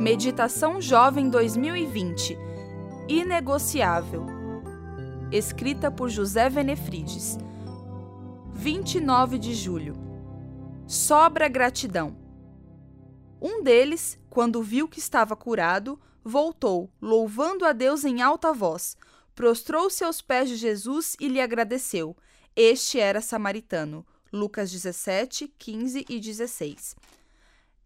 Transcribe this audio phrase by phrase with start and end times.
[0.00, 2.34] Meditação Jovem 2020
[3.06, 4.24] Inegociável.
[5.30, 7.36] Escrita por José Venefrides.
[8.54, 9.94] 29 de julho.
[10.86, 12.16] Sobra gratidão.
[13.42, 18.96] Um deles, quando viu que estava curado, voltou, louvando a Deus em alta voz,
[19.34, 22.16] prostrou-se aos pés de Jesus e lhe agradeceu.
[22.56, 24.06] Este era samaritano.
[24.32, 26.96] Lucas 17, 15 e 16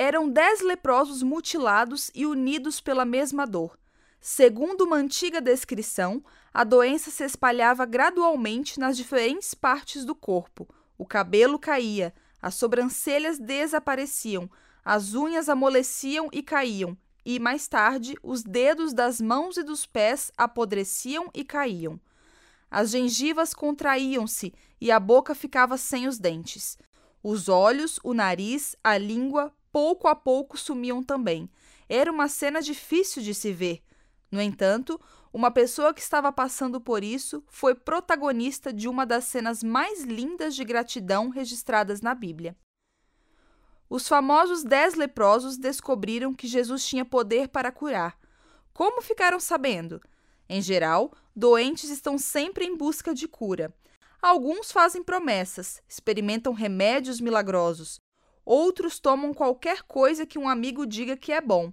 [0.00, 3.78] eram dez leprosos mutilados e unidos pela mesma dor.
[4.18, 10.66] Segundo uma antiga descrição, a doença se espalhava gradualmente nas diferentes partes do corpo.
[10.96, 14.50] O cabelo caía, as sobrancelhas desapareciam,
[14.82, 20.32] as unhas amoleciam e caíam, e mais tarde os dedos das mãos e dos pés
[20.34, 22.00] apodreciam e caíam.
[22.70, 26.78] As gengivas contraíam-se e a boca ficava sem os dentes.
[27.22, 31.50] Os olhos, o nariz, a língua pouco a pouco sumiam também.
[31.88, 33.82] Era uma cena difícil de se ver.
[34.30, 35.00] No entanto,
[35.32, 40.54] uma pessoa que estava passando por isso foi protagonista de uma das cenas mais lindas
[40.54, 42.56] de gratidão registradas na Bíblia.
[43.88, 48.16] Os famosos dez leprosos descobriram que Jesus tinha poder para curar.
[48.72, 50.00] Como ficaram sabendo?
[50.48, 53.74] Em geral, doentes estão sempre em busca de cura.
[54.22, 58.00] Alguns fazem promessas, experimentam remédios milagrosos,
[58.52, 61.72] Outros tomam qualquer coisa que um amigo diga que é bom.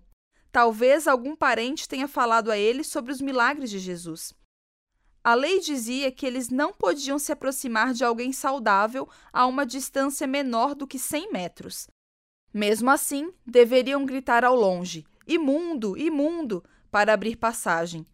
[0.52, 4.32] Talvez algum parente tenha falado a eles sobre os milagres de Jesus.
[5.24, 10.28] A lei dizia que eles não podiam se aproximar de alguém saudável a uma distância
[10.28, 11.88] menor do que 100 metros.
[12.54, 18.06] Mesmo assim, deveriam gritar ao longe: imundo, imundo, para abrir passagem.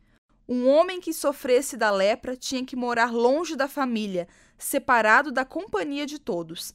[0.47, 4.25] Um homem que sofresse da lepra tinha que morar longe da família,
[4.57, 6.73] separado da companhia de todos.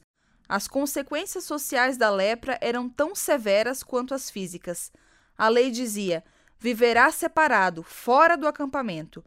[0.49, 4.91] As consequências sociais da lepra eram tão severas quanto as físicas.
[5.37, 6.23] A lei dizia:
[6.57, 9.23] viverá separado, fora do acampamento.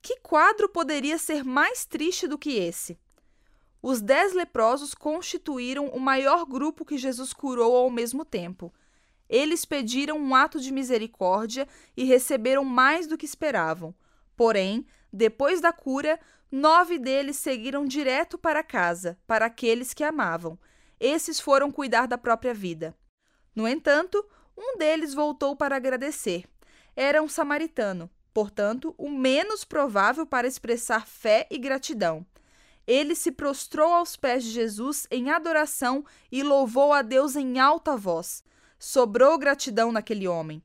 [0.00, 2.96] Que quadro poderia ser mais triste do que esse?
[3.82, 8.72] Os dez leprosos constituíram o maior grupo que Jesus curou ao mesmo tempo.
[9.28, 13.92] Eles pediram um ato de misericórdia e receberam mais do que esperavam.
[14.36, 20.58] Porém, depois da cura, nove deles seguiram direto para casa, para aqueles que amavam.
[20.98, 22.94] Esses foram cuidar da própria vida.
[23.54, 24.24] No entanto,
[24.56, 26.44] um deles voltou para agradecer.
[26.94, 32.26] Era um samaritano, portanto, o menos provável para expressar fé e gratidão.
[32.86, 37.96] Ele se prostrou aos pés de Jesus em adoração e louvou a Deus em alta
[37.96, 38.42] voz.
[38.78, 40.62] Sobrou gratidão naquele homem.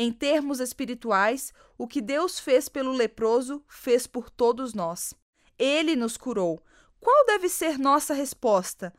[0.00, 5.12] Em termos espirituais, o que Deus fez pelo leproso, fez por todos nós.
[5.58, 6.62] Ele nos curou.
[7.00, 8.94] Qual deve ser nossa resposta?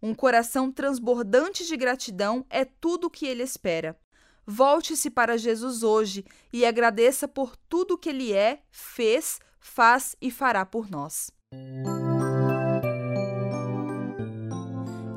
[0.00, 3.98] Um coração transbordante de gratidão é tudo o que ele espera.
[4.46, 10.64] Volte-se para Jesus hoje e agradeça por tudo que ele é, fez, faz e fará
[10.64, 11.32] por nós.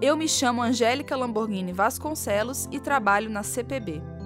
[0.02, 4.16] Eu me chamo Angélica Lamborghini Vasconcelos e trabalho na CPB.